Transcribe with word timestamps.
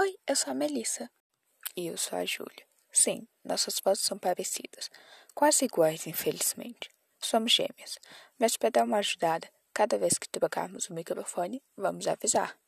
Oi, 0.00 0.16
eu 0.26 0.34
sou 0.34 0.52
a 0.52 0.54
Melissa. 0.54 1.10
E 1.76 1.88
eu 1.88 1.98
sou 1.98 2.18
a 2.18 2.24
Júlia. 2.24 2.66
Sim, 2.90 3.28
nossas 3.44 3.78
vozes 3.84 4.02
são 4.02 4.16
parecidas, 4.18 4.88
quase 5.34 5.66
iguais, 5.66 6.06
infelizmente. 6.06 6.88
Somos 7.18 7.52
gêmeas, 7.52 7.98
mas 8.38 8.56
para 8.56 8.70
dar 8.70 8.84
uma 8.84 8.96
ajudada, 8.96 9.46
cada 9.74 9.98
vez 9.98 10.16
que 10.16 10.26
trocarmos 10.26 10.88
o 10.88 10.94
microfone, 10.94 11.62
vamos 11.76 12.06
avisar. 12.06 12.58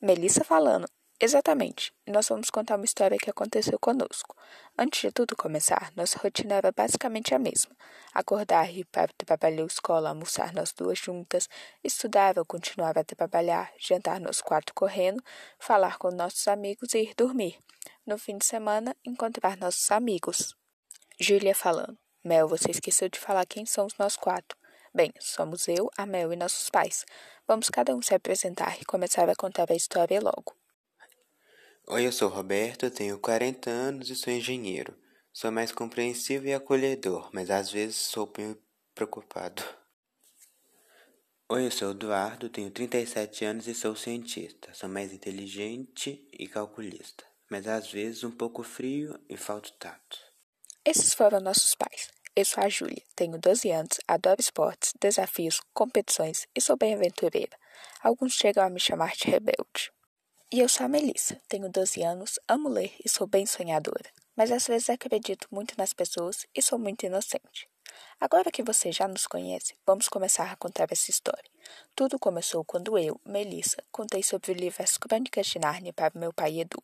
Melissa 0.00 0.44
falando. 0.44 0.88
Exatamente. 1.22 1.92
Nós 2.06 2.28
vamos 2.28 2.48
contar 2.48 2.76
uma 2.76 2.84
história 2.86 3.18
que 3.18 3.28
aconteceu 3.28 3.78
conosco. 3.78 4.34
Antes 4.78 5.02
de 5.02 5.12
tudo 5.12 5.36
começar, 5.36 5.92
nossa 5.94 6.18
rotina 6.18 6.54
era 6.54 6.72
basicamente 6.72 7.34
a 7.34 7.38
mesma. 7.38 7.76
Acordar, 8.14 8.72
ir 8.74 8.86
para 8.86 9.12
ou 9.60 9.66
escola, 9.66 10.08
almoçar 10.08 10.54
nós 10.54 10.72
duas 10.72 10.98
juntas, 10.98 11.46
estudar 11.84 12.38
ou 12.38 12.46
continuar 12.46 12.96
a 12.96 13.04
trabalhar, 13.04 13.70
jantar 13.78 14.18
nós 14.18 14.40
quatro 14.40 14.74
correndo, 14.74 15.22
falar 15.58 15.98
com 15.98 16.10
nossos 16.10 16.48
amigos 16.48 16.94
e 16.94 17.00
ir 17.00 17.14
dormir. 17.14 17.58
No 18.06 18.16
fim 18.16 18.38
de 18.38 18.46
semana, 18.46 18.96
encontrar 19.04 19.58
nossos 19.58 19.90
amigos. 19.90 20.56
Júlia 21.20 21.54
falando. 21.54 21.98
Mel, 22.24 22.48
você 22.48 22.70
esqueceu 22.70 23.10
de 23.10 23.18
falar 23.18 23.44
quem 23.44 23.66
são 23.66 23.84
os 23.84 23.98
nós 23.98 24.16
quatro. 24.16 24.56
Bem, 24.94 25.12
somos 25.20 25.68
eu, 25.68 25.90
a 25.98 26.06
Mel 26.06 26.32
e 26.32 26.36
nossos 26.36 26.70
pais. 26.70 27.04
Vamos 27.46 27.68
cada 27.68 27.94
um 27.94 28.00
se 28.00 28.14
apresentar 28.14 28.80
e 28.80 28.86
começar 28.86 29.28
a 29.28 29.36
contar 29.36 29.70
a 29.70 29.76
história 29.76 30.18
logo. 30.18 30.59
Oi, 31.92 32.06
eu 32.06 32.12
sou 32.12 32.28
Roberto, 32.28 32.88
tenho 32.88 33.18
40 33.18 33.68
anos 33.68 34.10
e 34.10 34.14
sou 34.14 34.32
engenheiro. 34.32 34.96
Sou 35.32 35.50
mais 35.50 35.72
compreensivo 35.72 36.46
e 36.46 36.54
acolhedor, 36.54 37.28
mas 37.32 37.50
às 37.50 37.72
vezes 37.72 37.96
sou 37.96 38.32
meio 38.38 38.56
preocupado. 38.94 39.60
Oi, 41.48 41.66
eu 41.66 41.70
sou 41.72 41.90
Eduardo, 41.90 42.48
tenho 42.48 42.70
37 42.70 43.44
anos 43.44 43.66
e 43.66 43.74
sou 43.74 43.96
cientista. 43.96 44.72
Sou 44.72 44.88
mais 44.88 45.12
inteligente 45.12 46.28
e 46.32 46.46
calculista, 46.46 47.24
mas 47.50 47.66
às 47.66 47.90
vezes 47.90 48.22
um 48.22 48.30
pouco 48.30 48.62
frio 48.62 49.18
e 49.28 49.36
falta 49.36 49.72
tato. 49.76 50.16
Esses 50.84 51.12
foram 51.12 51.40
nossos 51.40 51.74
pais. 51.74 52.08
Eu 52.36 52.44
sou 52.44 52.62
a 52.62 52.68
Júlia, 52.68 53.02
tenho 53.16 53.36
12 53.36 53.68
anos, 53.68 53.98
adoro 54.06 54.40
esportes, 54.40 54.92
desafios, 55.00 55.60
competições 55.74 56.46
e 56.54 56.60
sou 56.60 56.76
bem 56.76 56.94
aventureira. 56.94 57.58
Alguns 58.00 58.34
chegam 58.34 58.64
a 58.64 58.70
me 58.70 58.78
chamar 58.78 59.10
de 59.16 59.24
rebelde. 59.24 59.90
E 60.52 60.58
eu 60.58 60.68
sou 60.68 60.84
a 60.84 60.88
Melissa, 60.88 61.40
tenho 61.46 61.68
12 61.68 62.02
anos, 62.02 62.40
amo 62.48 62.68
ler 62.68 62.92
e 63.04 63.08
sou 63.08 63.24
bem 63.24 63.46
sonhadora, 63.46 64.10
mas 64.34 64.50
às 64.50 64.66
vezes 64.66 64.90
acredito 64.90 65.46
muito 65.48 65.74
nas 65.78 65.92
pessoas 65.92 66.44
e 66.52 66.60
sou 66.60 66.76
muito 66.76 67.06
inocente. 67.06 67.68
Agora 68.18 68.50
que 68.50 68.60
você 68.60 68.90
já 68.90 69.06
nos 69.06 69.28
conhece, 69.28 69.76
vamos 69.86 70.08
começar 70.08 70.50
a 70.50 70.56
contar 70.56 70.88
essa 70.90 71.08
história. 71.08 71.48
Tudo 71.94 72.18
começou 72.18 72.64
quando 72.64 72.98
eu, 72.98 73.20
Melissa, 73.24 73.76
contei 73.92 74.24
sobre 74.24 74.50
o 74.50 74.54
livro 74.54 74.82
As 74.82 74.98
Crônicas 74.98 75.46
de 75.46 75.60
Nárnia 75.60 75.92
para 75.92 76.18
meu 76.18 76.32
pai 76.32 76.58
Edu. 76.58 76.82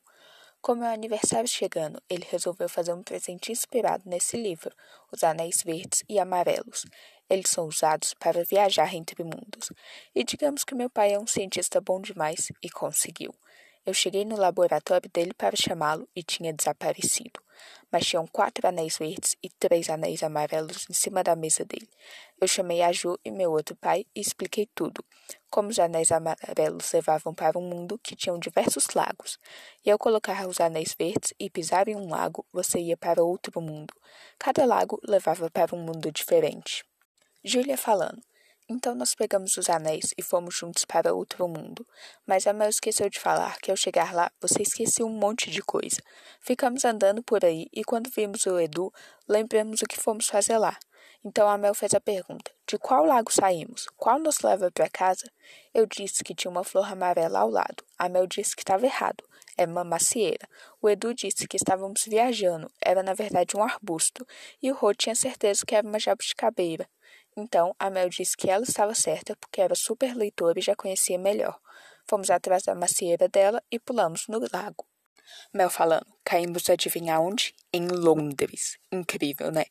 Com 0.61 0.77
meu 0.77 0.87
aniversário 0.87 1.48
chegando, 1.48 2.00
ele 2.09 2.27
resolveu 2.31 2.69
fazer 2.69 2.92
um 2.92 3.03
presente 3.03 3.50
inspirado 3.50 4.05
nesse 4.06 4.37
livro, 4.37 4.72
Os 5.11 5.25
Anéis 5.25 5.62
Verdes 5.64 6.05
e 6.09 6.20
Amarelos. 6.20 6.84
Eles 7.28 7.50
são 7.50 7.66
usados 7.66 8.14
para 8.14 8.44
viajar 8.44 8.94
entre 8.94 9.22
mundos. 9.22 9.72
E 10.14 10.22
digamos 10.24 10.64
que 10.64 10.74
meu 10.74 10.88
pai 10.88 11.12
é 11.12 11.19
um 11.19 11.27
cientista 11.27 11.80
bom 11.80 12.00
demais 12.00 12.52
e 12.62 12.70
conseguiu. 12.70 13.34
Eu 13.86 13.94
cheguei 13.94 14.24
no 14.24 14.36
laboratório 14.36 15.08
dele 15.08 15.32
para 15.32 15.54
chamá-lo 15.54 16.08
e 16.14 16.20
tinha 16.20 16.52
desaparecido. 16.52 17.41
Mas 17.91 18.04
tinham 18.04 18.27
quatro 18.27 18.66
anéis 18.66 18.98
verdes 18.98 19.36
e 19.41 19.48
três 19.48 19.88
anéis 19.88 20.24
amarelos 20.24 20.86
em 20.91 20.92
cima 20.92 21.22
da 21.22 21.36
mesa 21.36 21.64
dele. 21.64 21.88
Eu 22.41 22.48
chamei 22.48 22.82
a 22.82 22.91
Ju 22.91 23.16
e 23.24 23.30
meu 23.30 23.52
outro 23.52 23.77
pai 23.77 24.04
e 24.12 24.20
expliquei 24.20 24.69
tudo. 24.74 25.04
Como 25.48 25.69
os 25.69 25.78
anéis 25.78 26.10
amarelos 26.10 26.92
levavam 26.92 27.32
para 27.32 27.58
um 27.58 27.69
mundo 27.69 27.98
que 28.02 28.16
tinha 28.16 28.36
diversos 28.38 28.88
lagos. 28.92 29.38
E 29.84 29.91
ao 29.91 29.98
colocar 29.98 30.48
os 30.48 30.60
anéis 30.60 30.94
verdes 30.98 31.32
e 31.38 31.48
pisar 31.48 31.86
em 31.88 31.94
um 31.94 32.08
lago, 32.08 32.44
você 32.52 32.80
ia 32.80 32.97
para 32.97 33.22
outro 33.22 33.60
mundo. 33.60 33.94
Cada 34.36 34.66
lago 34.66 35.00
levava 35.04 35.48
para 35.48 35.74
um 35.74 35.80
mundo 35.80 36.10
diferente. 36.10 36.84
Júlia 37.48 37.78
falando. 37.78 38.20
Então 38.68 38.92
nós 38.96 39.14
pegamos 39.14 39.56
os 39.56 39.70
anéis 39.70 40.12
e 40.18 40.22
fomos 40.22 40.56
juntos 40.56 40.84
para 40.84 41.14
outro 41.14 41.46
mundo. 41.46 41.86
Mas 42.26 42.44
a 42.44 42.52
Mel 42.52 42.68
esqueceu 42.68 43.08
de 43.08 43.20
falar 43.20 43.56
que 43.60 43.70
ao 43.70 43.76
chegar 43.76 44.12
lá 44.12 44.32
você 44.40 44.62
esqueceu 44.62 45.06
um 45.06 45.16
monte 45.16 45.48
de 45.48 45.62
coisa. 45.62 46.02
Ficamos 46.40 46.84
andando 46.84 47.22
por 47.22 47.44
aí 47.44 47.68
e 47.72 47.84
quando 47.84 48.10
vimos 48.10 48.44
o 48.46 48.58
Edu, 48.58 48.92
lembramos 49.28 49.80
o 49.80 49.86
que 49.86 49.96
fomos 49.96 50.26
fazer 50.26 50.58
lá. 50.58 50.76
Então 51.24 51.48
a 51.48 51.56
Mel 51.56 51.72
fez 51.72 51.94
a 51.94 52.00
pergunta: 52.00 52.50
De 52.66 52.76
qual 52.76 53.04
lago 53.04 53.30
saímos? 53.30 53.86
Qual 53.96 54.18
nos 54.18 54.40
leva 54.40 54.68
para 54.72 54.90
casa? 54.90 55.30
Eu 55.72 55.86
disse 55.86 56.24
que 56.24 56.34
tinha 56.34 56.50
uma 56.50 56.64
flor 56.64 56.90
amarela 56.90 57.38
ao 57.38 57.48
lado. 57.48 57.84
A 57.96 58.08
Mel 58.08 58.26
disse 58.26 58.56
que 58.56 58.62
estava 58.62 58.84
errado. 58.84 59.22
É 59.56 59.64
uma 59.64 59.84
macieira. 59.84 60.48
O 60.82 60.88
Edu 60.88 61.14
disse 61.14 61.46
que 61.46 61.56
estávamos 61.56 62.04
viajando. 62.04 62.68
Era 62.84 63.04
na 63.04 63.14
verdade 63.14 63.56
um 63.56 63.62
arbusto. 63.62 64.26
E 64.60 64.72
o 64.72 64.74
Rô 64.74 64.92
tinha 64.92 65.14
certeza 65.14 65.64
que 65.64 65.76
era 65.76 65.86
uma 65.86 66.00
jabuticabeira. 66.00 66.88
Então, 67.36 67.74
a 67.78 67.91
Mel 67.91 68.08
disse 68.08 68.36
que 68.36 68.48
ela 68.48 68.64
estava 68.64 68.94
certa 68.94 69.36
porque 69.36 69.60
era 69.60 69.74
super 69.74 70.14
leitora 70.16 70.58
e 70.58 70.62
já 70.62 70.74
conhecia 70.74 71.19
melhor. 71.19 71.60
Fomos 72.08 72.30
atrás 72.30 72.62
da 72.62 72.74
macieira 72.74 73.28
dela 73.28 73.62
e 73.70 73.78
pulamos 73.78 74.26
no 74.28 74.41
lago. 74.52 74.86
Mel 75.52 75.69
falando, 75.69 76.06
caímos 76.25 76.70
adivinhar 76.70 77.20
onde? 77.20 77.54
Em 77.72 77.86
Londres. 77.88 78.78
Incrível, 78.92 79.50
né? 79.50 79.64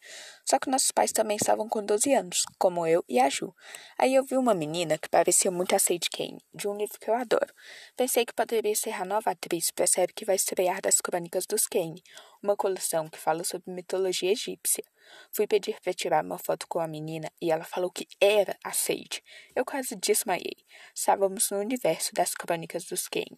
Só 0.44 0.60
que 0.60 0.70
nossos 0.70 0.92
pais 0.92 1.12
também 1.12 1.38
estavam 1.38 1.68
com 1.68 1.84
12 1.84 2.14
anos, 2.14 2.44
como 2.60 2.86
eu 2.86 3.04
e 3.08 3.20
a 3.20 3.30
Ju. 3.30 3.56
Aí 3.98 4.14
eu 4.14 4.24
vi 4.24 4.38
uma 4.38 4.54
menina 4.54 4.98
que 4.98 5.10
parecia 5.10 5.50
muito 5.50 5.76
a 5.76 5.80
Sadie 5.80 6.10
Kane, 6.10 6.44
de 6.54 6.68
um 6.68 6.76
livro 6.76 7.00
que 7.00 7.10
eu 7.10 7.16
adoro. 7.16 7.54
Pensei 7.96 8.26
que 8.26 8.34
poderia 8.34 8.76
ser 8.76 8.94
a 8.94 9.06
nova 9.06 9.32
atriz 9.32 9.72
para 9.72 9.86
a 9.86 9.88
série 9.88 10.14
que 10.14 10.26
vai 10.26 10.36
estrear 10.36 10.82
das 10.82 11.02
Crônicas 11.02 11.46
dos 11.46 11.68
Kane, 11.68 12.04
uma 12.44 12.56
coleção 12.56 13.08
que 13.08 13.18
fala 13.18 13.44
sobre 13.44 13.72
mitologia 13.72 14.32
egípcia. 14.32 14.84
Fui 15.32 15.48
pedir 15.48 15.80
para 15.82 15.94
tirar 15.94 16.24
uma 16.24 16.38
foto 16.38 16.68
com 16.68 16.80
a 16.80 16.88
menina 16.88 17.32
e 17.42 17.52
ela 17.52 17.64
falou 17.64 17.92
que 17.92 18.08
era 18.20 18.58
a 18.64 18.72
Sage. 18.72 19.22
Eu 19.56 19.66
quase 19.66 19.96
desmaiei. 19.96 20.58
Estávamos 20.94 21.50
no 21.52 21.60
universo 21.60 22.14
das 22.14 22.34
crônicas 22.34 22.86
dos 22.86 23.08
Kane. 23.08 23.38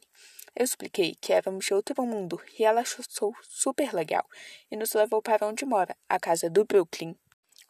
Eu 0.55 0.63
expliquei 0.63 1.15
que 1.21 1.33
éramos 1.33 1.65
de 1.65 1.73
outro 1.73 2.03
mundo 2.05 2.41
e 2.57 2.63
ela 2.63 2.81
achou 2.81 3.03
super 3.43 3.93
legal 3.93 4.25
e 4.71 4.75
nos 4.75 4.93
levou 4.93 5.21
para 5.21 5.45
onde 5.45 5.65
mora, 5.65 5.95
a 6.09 6.19
casa 6.19 6.49
do 6.49 6.65
Brooklyn. 6.65 7.15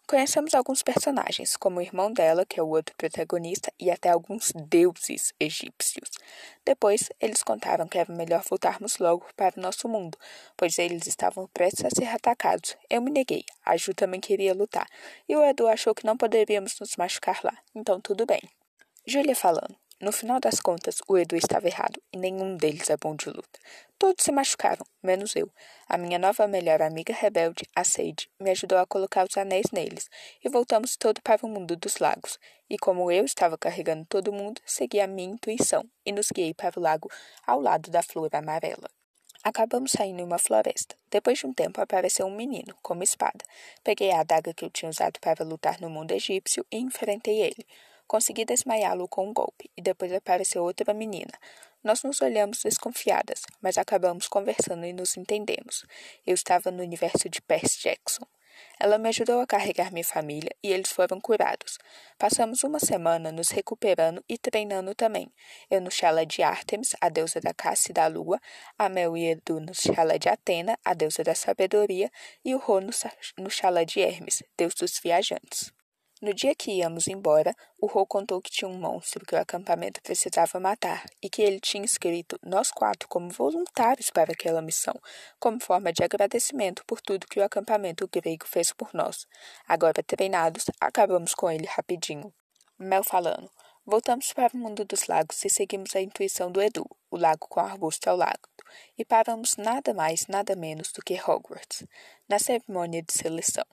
Conhecemos 0.07 0.53
alguns 0.53 0.81
personagens, 0.81 1.57
como 1.57 1.79
o 1.79 1.81
irmão 1.81 2.13
dela, 2.13 2.45
que 2.45 2.57
é 2.57 2.63
o 2.63 2.69
outro 2.69 2.95
protagonista, 2.95 3.73
e 3.77 3.91
até 3.91 4.09
alguns 4.09 4.53
deuses 4.55 5.33
egípcios. 5.37 6.09
Depois, 6.65 7.09
eles 7.19 7.43
contaram 7.43 7.85
que 7.85 7.97
era 7.97 8.13
melhor 8.13 8.41
voltarmos 8.49 8.99
logo 8.99 9.25
para 9.35 9.59
o 9.59 9.61
nosso 9.61 9.89
mundo, 9.89 10.17
pois 10.55 10.79
eles 10.79 11.07
estavam 11.07 11.45
prestes 11.53 11.83
a 11.83 11.89
ser 11.89 12.07
atacados. 12.07 12.77
Eu 12.89 13.01
me 13.01 13.11
neguei, 13.11 13.43
a 13.65 13.75
Ju 13.75 13.93
também 13.93 14.21
queria 14.21 14.53
lutar, 14.53 14.87
e 15.27 15.35
o 15.35 15.43
Edu 15.43 15.67
achou 15.67 15.93
que 15.93 16.05
não 16.05 16.15
poderíamos 16.15 16.79
nos 16.79 16.95
machucar 16.95 17.41
lá, 17.43 17.57
então 17.75 17.99
tudo 17.99 18.25
bem. 18.25 18.41
Júlia 19.05 19.35
falando. 19.35 19.86
No 19.99 20.11
final 20.11 20.39
das 20.39 20.61
contas, 20.61 21.01
o 21.07 21.17
Edu 21.17 21.35
estava 21.35 21.65
errado 21.65 21.99
e 22.13 22.17
nenhum 22.17 22.55
deles 22.55 22.87
é 22.91 22.95
bom 22.97 23.15
de 23.15 23.29
luta. 23.29 23.59
Todos 23.97 24.23
se 24.23 24.31
machucaram, 24.31 24.85
menos 25.01 25.35
eu. 25.35 25.49
A 25.89 25.97
minha 25.97 26.19
nova 26.19 26.47
melhor 26.47 26.83
amiga 26.83 27.11
rebelde, 27.11 27.67
a 27.75 27.83
Sage, 27.83 28.29
me 28.39 28.51
ajudou 28.51 28.77
a 28.77 28.85
colocar 28.85 29.25
os 29.27 29.35
anéis 29.35 29.71
neles 29.71 30.07
e 30.45 30.49
voltamos 30.49 30.95
todo 30.97 31.19
para 31.23 31.43
o 31.43 31.49
mundo 31.49 31.75
dos 31.75 31.97
lagos. 31.97 32.37
E 32.69 32.77
como 32.77 33.11
eu 33.11 33.25
estava 33.25 33.57
carregando 33.57 34.05
todo 34.05 34.31
mundo, 34.31 34.61
segui 34.67 34.99
a 34.99 35.07
minha 35.07 35.31
intuição 35.31 35.83
e 36.05 36.11
nos 36.11 36.27
guiei 36.31 36.53
para 36.53 36.79
o 36.79 36.83
lago 36.83 37.09
ao 37.47 37.59
lado 37.59 37.89
da 37.89 38.03
flor 38.03 38.29
amarela. 38.35 38.87
Acabamos 39.43 39.93
saindo 39.93 40.19
em 40.19 40.25
uma 40.25 40.37
floresta. 40.37 40.95
Depois 41.09 41.39
de 41.39 41.47
um 41.47 41.53
tempo 41.53 41.81
apareceu 41.81 42.27
um 42.27 42.35
menino, 42.35 42.75
com 42.83 42.93
uma 42.93 43.03
espada. 43.03 43.43
Peguei 43.83 44.11
a 44.11 44.19
adaga 44.19 44.53
que 44.53 44.63
eu 44.63 44.69
tinha 44.69 44.89
usado 44.89 45.19
para 45.19 45.43
lutar 45.43 45.81
no 45.81 45.89
mundo 45.89 46.11
egípcio 46.11 46.63
e 46.71 46.77
enfrentei 46.77 47.41
ele. 47.41 47.65
Consegui 48.07 48.45
desmaiá-lo 48.45 49.07
com 49.07 49.27
um 49.27 49.33
golpe, 49.33 49.69
e 49.75 49.81
depois 49.81 50.13
apareceu 50.13 50.63
outra 50.63 50.93
menina. 50.93 51.33
Nós 51.83 52.03
nos 52.03 52.21
olhamos 52.21 52.63
desconfiadas, 52.63 53.41
mas 53.61 53.77
acabamos 53.77 54.27
conversando 54.27 54.85
e 54.85 54.93
nos 54.93 55.17
entendemos. 55.17 55.85
Eu 56.25 56.33
estava 56.33 56.71
no 56.71 56.81
universo 56.81 57.29
de 57.29 57.41
Percy 57.41 57.81
Jackson. 57.81 58.25
Ela 58.79 58.97
me 58.97 59.09
ajudou 59.09 59.39
a 59.39 59.47
carregar 59.47 59.91
minha 59.91 60.03
família 60.03 60.51
e 60.63 60.71
eles 60.71 60.91
foram 60.91 61.19
curados. 61.19 61.77
Passamos 62.17 62.63
uma 62.63 62.79
semana 62.79 63.31
nos 63.31 63.49
recuperando 63.49 64.23
e 64.27 64.37
treinando 64.37 64.95
também. 64.95 65.31
Eu 65.69 65.81
no 65.81 65.91
chala 65.91 66.25
de 66.25 66.41
Artemis, 66.41 66.95
a 67.01 67.09
deusa 67.09 67.39
da 67.39 67.53
caça 67.53 67.91
e 67.91 67.93
da 67.93 68.07
lua, 68.07 68.39
a 68.77 68.89
Mel 68.89 69.17
e 69.17 69.25
Edu 69.31 69.59
no 69.59 69.73
chala 69.73 70.17
de 70.17 70.29
Atena, 70.29 70.77
a 70.83 70.93
deusa 70.93 71.23
da 71.23 71.35
sabedoria, 71.35 72.11
e 72.43 72.55
o 72.55 72.57
Rô 72.57 72.79
no 72.81 73.49
chala 73.49 73.85
de 73.85 73.99
Hermes, 73.99 74.43
deus 74.57 74.73
dos 74.75 74.99
viajantes. 74.99 75.76
No 76.19 76.33
dia 76.33 76.55
que 76.55 76.71
íamos 76.71 77.07
embora, 77.07 77.55
o 77.79 77.85
Rô 77.85 78.03
contou 78.03 78.41
que 78.41 78.49
tinha 78.49 78.67
um 78.67 78.79
monstro 78.79 79.23
que 79.23 79.35
o 79.35 79.39
acampamento 79.39 80.01
precisava 80.01 80.59
matar 80.59 81.05
e 81.21 81.29
que 81.29 81.43
ele 81.43 81.59
tinha 81.59 81.85
escrito 81.85 82.39
nós 82.41 82.71
quatro 82.71 83.07
como 83.07 83.29
voluntários 83.29 84.09
para 84.09 84.31
aquela 84.31 84.59
missão, 84.59 84.99
como 85.39 85.61
forma 85.61 85.93
de 85.93 86.03
agradecimento 86.03 86.83
por 86.87 87.01
tudo 87.01 87.27
que 87.27 87.39
o 87.39 87.43
acampamento 87.43 88.09
grego 88.11 88.47
fez 88.47 88.73
por 88.73 88.95
nós. 88.95 89.27
Agora 89.67 90.01
treinados, 90.01 90.65
acabamos 90.81 91.35
com 91.35 91.51
ele 91.51 91.67
rapidinho. 91.67 92.33
Mel 92.79 93.03
falando. 93.03 93.51
Voltamos 93.85 94.33
para 94.33 94.55
o 94.55 94.57
mundo 94.57 94.83
dos 94.83 95.05
lagos 95.05 95.45
e 95.45 95.51
seguimos 95.51 95.95
a 95.95 96.01
intuição 96.01 96.51
do 96.51 96.59
Edu, 96.59 96.85
o 97.11 97.15
lago 97.15 97.47
com 97.47 97.59
arbusto 97.59 98.09
ao 98.09 98.17
lado, 98.17 98.41
e 98.97 99.05
paramos 99.05 99.55
nada 99.55 99.93
mais, 99.93 100.25
nada 100.25 100.55
menos 100.55 100.91
do 100.91 101.01
que 101.01 101.13
Hogwarts, 101.13 101.85
na 102.27 102.39
cerimônia 102.39 103.03
de 103.03 103.13
seleção. 103.13 103.63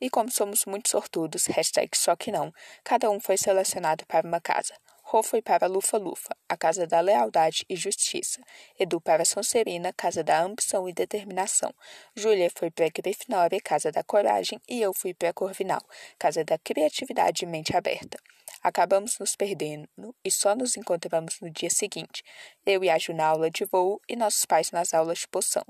E 0.00 0.08
como 0.08 0.30
somos 0.30 0.64
muito 0.64 0.88
sortudos, 0.88 1.46
hashtag 1.46 1.96
só 1.96 2.14
que 2.14 2.30
não, 2.30 2.52
cada 2.84 3.10
um 3.10 3.20
foi 3.20 3.36
selecionado 3.36 4.06
para 4.06 4.26
uma 4.26 4.40
casa. 4.40 4.74
Rô 5.10 5.22
foi 5.22 5.40
para 5.40 5.66
Lufa-Lufa, 5.66 6.36
a 6.46 6.54
casa 6.54 6.86
da 6.86 7.00
lealdade 7.00 7.64
e 7.66 7.74
justiça. 7.74 8.42
Edu 8.78 9.00
para 9.00 9.24
Sonserina, 9.24 9.90
casa 9.90 10.22
da 10.22 10.42
ambição 10.42 10.86
e 10.86 10.92
determinação. 10.92 11.72
Júlia 12.14 12.50
foi 12.54 12.70
para 12.70 12.90
Grifinória, 12.90 13.58
casa 13.58 13.90
da 13.90 14.04
coragem, 14.04 14.60
e 14.68 14.82
eu 14.82 14.92
fui 14.92 15.14
para 15.14 15.32
Corvinal, 15.32 15.80
casa 16.18 16.44
da 16.44 16.58
criatividade 16.58 17.44
e 17.44 17.48
mente 17.48 17.74
aberta. 17.74 18.18
Acabamos 18.62 19.18
nos 19.18 19.34
perdendo 19.34 19.88
e 20.22 20.30
só 20.30 20.54
nos 20.54 20.76
encontramos 20.76 21.40
no 21.40 21.48
dia 21.48 21.70
seguinte, 21.70 22.22
eu 22.66 22.84
e 22.84 22.90
a 22.90 22.98
Ju 22.98 23.14
na 23.14 23.28
aula 23.28 23.50
de 23.50 23.64
voo 23.64 24.02
e 24.06 24.14
nossos 24.14 24.44
pais 24.44 24.70
nas 24.72 24.92
aulas 24.92 25.20
de 25.20 25.28
poção. 25.28 25.64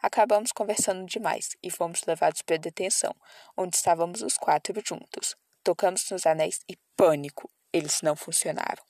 Acabamos 0.00 0.52
conversando 0.52 1.06
demais 1.06 1.56
e 1.62 1.70
fomos 1.70 2.02
levados 2.06 2.42
para 2.42 2.56
detenção, 2.56 3.14
onde 3.56 3.76
estávamos 3.76 4.22
os 4.22 4.36
quatro 4.36 4.82
juntos. 4.84 5.36
Tocamos 5.62 6.10
nos 6.10 6.26
anéis 6.26 6.60
e 6.68 6.76
pânico! 6.96 7.50
Eles 7.72 8.02
não 8.02 8.14
funcionaram. 8.14 8.84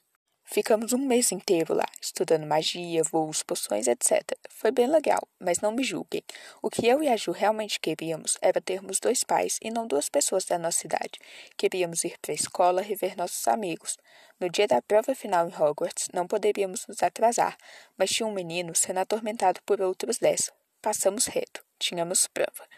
Ficamos 0.47 0.93
um 0.93 0.99
mês 0.99 1.33
inteiro 1.33 1.73
lá, 1.73 1.87
estudando 2.01 2.47
magia, 2.47 3.03
voos, 3.03 3.43
poções, 3.43 3.87
etc. 3.87 4.23
Foi 4.51 4.71
bem 4.71 4.87
legal, 4.87 5.27
mas 5.41 5.61
não 5.61 5.73
me 5.73 5.83
julguem. 5.83 6.23
O 6.61 6.69
que 6.69 6.87
eu 6.87 7.03
e 7.03 7.09
a 7.09 7.17
Ju 7.17 7.33
realmente 7.33 7.81
queríamos 7.81 8.37
era 8.43 8.61
termos 8.61 9.01
dois 9.01 9.25
pais 9.25 9.59
e 9.63 9.71
não 9.71 9.87
duas 9.87 10.11
pessoas 10.11 10.45
da 10.45 10.59
nossa 10.59 10.87
idade. 10.87 11.19
Queríamos 11.57 12.05
ir 12.05 12.19
para 12.21 12.33
a 12.33 12.35
escola 12.35 12.83
rever 12.83 13.17
nossos 13.17 13.49
amigos. 13.49 13.97
No 14.39 14.51
dia 14.51 14.69
da 14.69 14.83
prova 14.83 15.15
final 15.15 15.49
em 15.49 15.55
Hogwarts, 15.55 16.09
não 16.13 16.27
poderíamos 16.27 16.87
nos 16.87 17.03
atrasar, 17.03 17.57
mas 17.97 18.11
tinha 18.11 18.27
um 18.27 18.33
menino 18.33 18.77
sendo 18.77 18.99
atormentado 18.99 19.61
por 19.65 19.81
outros 19.81 20.19
dez. 20.19 20.53
Passamos 20.85 21.25
reto. 21.25 21.65
Tínhamos 21.79 22.27
prova. 22.27 22.69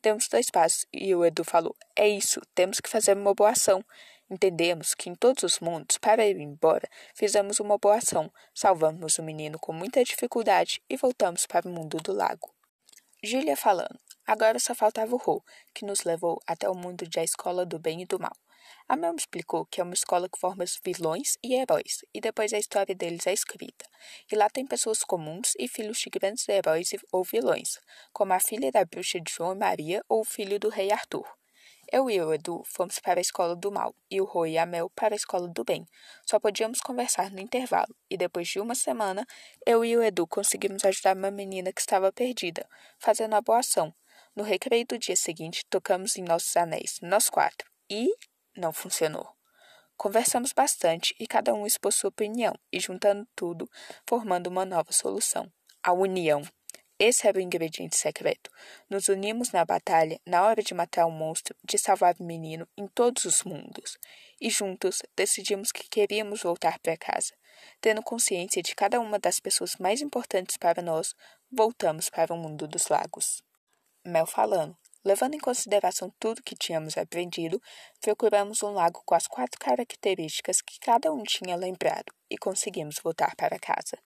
Demos 0.00 0.28
dois 0.28 0.52
passos 0.52 0.86
e 0.92 1.12
o 1.16 1.24
Edu 1.24 1.42
falou: 1.42 1.74
É 1.96 2.08
isso, 2.08 2.40
temos 2.54 2.78
que 2.78 2.88
fazer 2.88 3.16
uma 3.16 3.34
boa 3.34 3.50
ação. 3.50 3.84
Entendemos 4.30 4.94
que 4.94 5.10
em 5.10 5.16
todos 5.16 5.42
os 5.42 5.58
mundos, 5.58 5.98
para 5.98 6.24
ir 6.24 6.38
embora, 6.38 6.88
fizemos 7.12 7.58
uma 7.58 7.76
boa 7.76 7.96
ação, 7.96 8.32
salvamos 8.54 9.18
o 9.18 9.22
menino 9.24 9.58
com 9.58 9.72
muita 9.72 10.04
dificuldade 10.04 10.80
e 10.88 10.96
voltamos 10.96 11.44
para 11.44 11.68
o 11.68 11.72
mundo 11.72 11.96
do 11.96 12.12
lago. 12.12 12.54
Júlia 13.20 13.56
falando. 13.56 13.98
Agora 14.24 14.60
só 14.60 14.72
faltava 14.72 15.12
o 15.12 15.18
Rô, 15.18 15.42
que 15.74 15.84
nos 15.84 16.04
levou 16.04 16.40
até 16.46 16.70
o 16.70 16.74
mundo 16.74 17.04
da 17.08 17.24
escola 17.24 17.66
do 17.66 17.80
bem 17.80 18.00
e 18.00 18.06
do 18.06 18.20
mal. 18.20 18.36
A 18.88 18.96
Mel 18.96 19.12
me 19.12 19.18
explicou 19.18 19.66
que 19.66 19.80
é 19.80 19.84
uma 19.84 19.94
escola 19.94 20.28
que 20.28 20.38
forma 20.38 20.64
vilões 20.84 21.36
e 21.42 21.54
heróis, 21.54 22.04
e 22.14 22.20
depois 22.20 22.52
a 22.52 22.58
história 22.58 22.94
deles 22.94 23.26
é 23.26 23.32
escrita. 23.32 23.84
E 24.30 24.36
lá 24.36 24.48
tem 24.48 24.66
pessoas 24.66 25.02
comuns 25.02 25.54
e 25.58 25.68
filhos 25.68 25.98
de 25.98 26.10
grandes 26.10 26.48
heróis 26.48 26.90
ou 27.12 27.24
vilões, 27.24 27.78
como 28.12 28.32
a 28.32 28.40
filha 28.40 28.70
da 28.70 28.84
bruxa 28.84 29.20
de 29.20 29.32
João 29.32 29.52
e 29.52 29.58
Maria 29.58 30.04
ou 30.08 30.20
o 30.20 30.24
filho 30.24 30.58
do 30.58 30.68
rei 30.68 30.90
Arthur. 30.92 31.26
Eu 31.92 32.10
e 32.10 32.20
o 32.20 32.34
Edu 32.34 32.64
fomos 32.66 32.98
para 32.98 33.20
a 33.20 33.22
escola 33.22 33.54
do 33.54 33.70
mal 33.70 33.94
e 34.10 34.20
o 34.20 34.24
Rui 34.24 34.52
e 34.52 34.58
a 34.58 34.66
Mel 34.66 34.90
para 34.90 35.14
a 35.14 35.16
escola 35.16 35.46
do 35.46 35.62
bem. 35.62 35.86
Só 36.24 36.40
podíamos 36.40 36.80
conversar 36.80 37.30
no 37.30 37.38
intervalo 37.38 37.94
e 38.10 38.16
depois 38.16 38.48
de 38.48 38.58
uma 38.58 38.74
semana, 38.74 39.24
eu 39.64 39.84
e 39.84 39.96
o 39.96 40.02
Edu 40.02 40.26
conseguimos 40.26 40.84
ajudar 40.84 41.16
uma 41.16 41.30
menina 41.30 41.72
que 41.72 41.80
estava 41.80 42.10
perdida, 42.10 42.68
fazendo 42.98 43.34
a 43.34 43.40
boa 43.40 43.60
ação. 43.60 43.94
No 44.34 44.42
recreio 44.42 44.84
do 44.84 44.98
dia 44.98 45.14
seguinte, 45.14 45.64
tocamos 45.70 46.16
em 46.16 46.24
nossos 46.24 46.56
anéis, 46.56 46.98
nós 47.00 47.30
quatro, 47.30 47.70
e 47.88 48.12
não 48.56 48.72
funcionou. 48.72 49.28
Conversamos 49.96 50.52
bastante 50.52 51.14
e 51.18 51.26
cada 51.26 51.54
um 51.54 51.66
expôs 51.66 51.94
sua 51.94 52.08
opinião 52.08 52.54
e 52.70 52.78
juntando 52.78 53.26
tudo, 53.34 53.68
formando 54.06 54.48
uma 54.48 54.64
nova 54.64 54.92
solução. 54.92 55.50
A 55.82 55.92
união. 55.92 56.42
Esse 56.98 57.26
era 57.26 57.38
o 57.38 57.40
ingrediente 57.40 57.96
secreto. 57.96 58.50
Nos 58.88 59.08
unimos 59.08 59.52
na 59.52 59.64
batalha, 59.64 60.20
na 60.26 60.44
hora 60.44 60.62
de 60.62 60.74
matar 60.74 61.06
o 61.06 61.10
monstro, 61.10 61.54
de 61.64 61.78
salvar 61.78 62.14
o 62.18 62.24
menino 62.24 62.66
em 62.76 62.86
todos 62.86 63.24
os 63.24 63.42
mundos. 63.42 63.98
E 64.40 64.50
juntos 64.50 65.02
decidimos 65.16 65.72
que 65.72 65.88
queríamos 65.88 66.42
voltar 66.42 66.78
para 66.78 66.96
casa. 66.96 67.34
Tendo 67.80 68.02
consciência 68.02 68.62
de 68.62 68.74
cada 68.74 69.00
uma 69.00 69.18
das 69.18 69.40
pessoas 69.40 69.76
mais 69.76 70.00
importantes 70.00 70.56
para 70.56 70.82
nós, 70.82 71.14
voltamos 71.50 72.10
para 72.10 72.32
o 72.32 72.36
mundo 72.36 72.66
dos 72.68 72.88
lagos. 72.88 73.42
Mel 74.04 74.26
falando. 74.26 74.76
Levando 75.06 75.34
em 75.34 75.38
consideração 75.38 76.12
tudo 76.18 76.42
que 76.42 76.56
tínhamos 76.56 76.98
aprendido, 76.98 77.62
procuramos 78.00 78.64
um 78.64 78.72
lago 78.72 79.04
com 79.06 79.14
as 79.14 79.28
quatro 79.28 79.56
características 79.56 80.60
que 80.60 80.80
cada 80.80 81.12
um 81.12 81.22
tinha 81.22 81.54
lembrado 81.54 82.12
e 82.28 82.36
conseguimos 82.36 82.96
voltar 83.00 83.36
para 83.36 83.56
casa. 83.56 83.96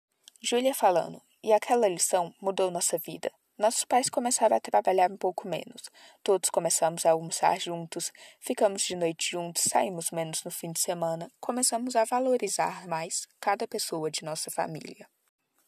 Júlia 0.42 0.74
falando. 0.74 1.22
E 1.42 1.54
aquela 1.54 1.88
lição 1.88 2.34
mudou 2.38 2.70
nossa 2.70 2.98
vida. 2.98 3.32
Nossos 3.56 3.82
pais 3.86 4.10
começaram 4.10 4.54
a 4.54 4.60
trabalhar 4.60 5.10
um 5.10 5.16
pouco 5.16 5.48
menos. 5.48 5.88
Todos 6.22 6.50
começamos 6.50 7.06
a 7.06 7.12
almoçar 7.12 7.58
juntos, 7.58 8.12
ficamos 8.38 8.82
de 8.82 8.94
noite 8.94 9.30
juntos, 9.30 9.62
saímos 9.70 10.10
menos 10.10 10.44
no 10.44 10.50
fim 10.50 10.70
de 10.70 10.80
semana, 10.80 11.30
começamos 11.40 11.96
a 11.96 12.04
valorizar 12.04 12.86
mais 12.86 13.26
cada 13.40 13.66
pessoa 13.66 14.10
de 14.10 14.22
nossa 14.22 14.50
família. 14.50 15.08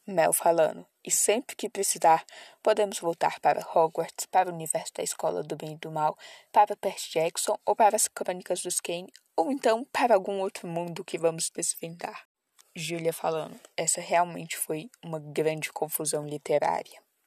Mel 0.05 0.33
falando, 0.33 0.85
e 1.03 1.09
sempre 1.09 1.55
que 1.55 1.69
precisar, 1.69 2.25
podemos 2.61 2.99
voltar 2.99 3.39
para 3.39 3.65
Hogwarts, 3.73 4.25
para 4.25 4.49
o 4.49 4.53
universo 4.53 4.93
da 4.95 5.03
Escola 5.03 5.41
do 5.43 5.55
Bem 5.55 5.73
e 5.73 5.77
do 5.77 5.91
Mal, 5.91 6.17
para 6.51 6.75
Percy 6.75 7.11
Jackson 7.11 7.57
ou 7.65 7.75
para 7.75 7.95
as 7.95 8.07
Crônicas 8.07 8.61
dos 8.61 8.79
Kane, 8.79 9.11
ou 9.35 9.51
então 9.51 9.85
para 9.91 10.15
algum 10.15 10.39
outro 10.39 10.67
mundo 10.67 11.03
que 11.03 11.17
vamos 11.17 11.49
desvendar. 11.49 12.27
Júlia 12.75 13.13
falando. 13.13 13.59
Essa 13.77 14.01
realmente 14.01 14.57
foi 14.57 14.89
uma 15.03 15.19
grande 15.19 15.71
confusão 15.71 16.25
literária. 16.25 17.02